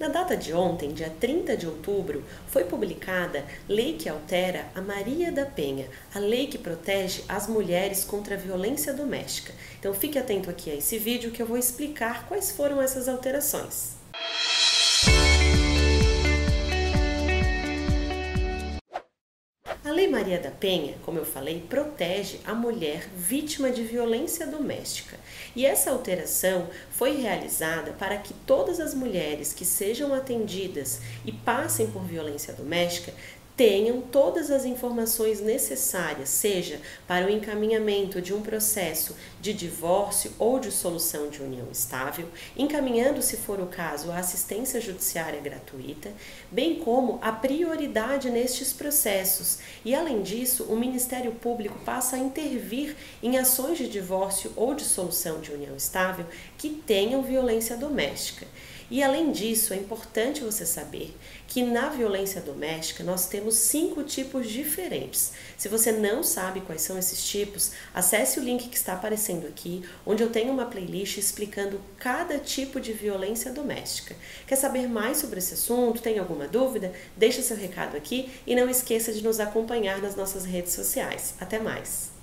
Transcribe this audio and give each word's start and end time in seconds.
Na 0.00 0.08
data 0.08 0.34
de 0.34 0.54
ontem, 0.54 0.94
dia 0.94 1.12
30 1.20 1.54
de 1.58 1.66
outubro, 1.66 2.24
foi 2.46 2.64
publicada 2.64 3.44
Lei 3.68 3.98
que 3.98 4.08
altera 4.08 4.64
a 4.74 4.80
Maria 4.80 5.30
da 5.30 5.44
Penha, 5.44 5.90
a 6.14 6.18
lei 6.18 6.46
que 6.46 6.56
protege 6.56 7.22
as 7.28 7.46
mulheres 7.46 8.02
contra 8.02 8.34
a 8.34 8.38
violência 8.38 8.94
doméstica. 8.94 9.52
Então 9.78 9.92
fique 9.92 10.18
atento 10.18 10.48
aqui 10.48 10.70
a 10.70 10.74
esse 10.74 10.96
vídeo 10.96 11.30
que 11.30 11.42
eu 11.42 11.46
vou 11.46 11.58
explicar 11.58 12.26
quais 12.26 12.50
foram 12.50 12.80
essas 12.80 13.08
alterações. 13.08 13.99
A 19.90 19.92
Lei 19.92 20.06
Maria 20.06 20.38
da 20.38 20.52
Penha, 20.52 20.94
como 21.02 21.18
eu 21.18 21.24
falei, 21.24 21.64
protege 21.68 22.38
a 22.44 22.54
mulher 22.54 23.08
vítima 23.12 23.72
de 23.72 23.82
violência 23.82 24.46
doméstica. 24.46 25.18
E 25.56 25.66
essa 25.66 25.90
alteração 25.90 26.68
foi 26.92 27.16
realizada 27.16 27.90
para 27.94 28.16
que 28.16 28.32
todas 28.46 28.78
as 28.78 28.94
mulheres 28.94 29.52
que 29.52 29.64
sejam 29.64 30.14
atendidas 30.14 31.00
e 31.26 31.32
passem 31.32 31.88
por 31.90 32.04
violência 32.04 32.54
doméstica 32.54 33.12
tenham 33.60 34.00
todas 34.00 34.50
as 34.50 34.64
informações 34.64 35.38
necessárias, 35.38 36.30
seja 36.30 36.80
para 37.06 37.26
o 37.26 37.28
encaminhamento 37.28 38.18
de 38.22 38.32
um 38.32 38.40
processo 38.40 39.14
de 39.38 39.52
divórcio 39.52 40.32
ou 40.38 40.58
de 40.58 40.70
solução 40.70 41.28
de 41.28 41.42
união 41.42 41.66
estável, 41.70 42.26
encaminhando, 42.56 43.20
se 43.20 43.36
for 43.36 43.60
o 43.60 43.66
caso, 43.66 44.10
a 44.10 44.16
assistência 44.16 44.80
judiciária 44.80 45.42
gratuita, 45.42 46.10
bem 46.50 46.76
como 46.76 47.18
a 47.20 47.32
prioridade 47.32 48.30
nestes 48.30 48.72
processos. 48.72 49.58
E 49.84 49.94
além 49.94 50.22
disso, 50.22 50.64
o 50.64 50.74
Ministério 50.74 51.32
Público 51.32 51.78
passa 51.80 52.16
a 52.16 52.18
intervir 52.18 52.96
em 53.22 53.36
ações 53.36 53.76
de 53.76 53.90
divórcio 53.90 54.54
ou 54.56 54.74
de 54.74 54.84
solução 54.84 55.38
de 55.38 55.52
união 55.52 55.76
estável 55.76 56.24
que 56.56 56.70
tenham 56.70 57.20
violência 57.20 57.76
doméstica. 57.76 58.46
E 58.90 59.02
além 59.02 59.30
disso, 59.30 59.72
é 59.72 59.76
importante 59.76 60.42
você 60.42 60.66
saber 60.66 61.16
que 61.46 61.62
na 61.62 61.88
violência 61.88 62.40
doméstica 62.40 63.04
nós 63.04 63.26
temos 63.26 63.54
cinco 63.54 64.02
tipos 64.02 64.48
diferentes. 64.48 65.32
Se 65.56 65.68
você 65.68 65.92
não 65.92 66.22
sabe 66.22 66.60
quais 66.60 66.82
são 66.82 66.98
esses 66.98 67.24
tipos, 67.24 67.70
acesse 67.94 68.40
o 68.40 68.42
link 68.42 68.68
que 68.68 68.76
está 68.76 68.94
aparecendo 68.94 69.46
aqui, 69.46 69.82
onde 70.04 70.22
eu 70.22 70.30
tenho 70.30 70.52
uma 70.52 70.66
playlist 70.66 71.18
explicando 71.18 71.80
cada 71.98 72.38
tipo 72.38 72.80
de 72.80 72.92
violência 72.92 73.52
doméstica. 73.52 74.16
Quer 74.46 74.56
saber 74.56 74.88
mais 74.88 75.18
sobre 75.18 75.38
esse 75.38 75.54
assunto? 75.54 76.02
Tem 76.02 76.18
alguma 76.18 76.48
dúvida? 76.48 76.92
Deixe 77.16 77.42
seu 77.42 77.56
recado 77.56 77.96
aqui 77.96 78.28
e 78.46 78.56
não 78.56 78.68
esqueça 78.68 79.12
de 79.12 79.22
nos 79.22 79.38
acompanhar 79.38 80.02
nas 80.02 80.16
nossas 80.16 80.44
redes 80.44 80.72
sociais. 80.72 81.34
Até 81.40 81.58
mais! 81.60 82.19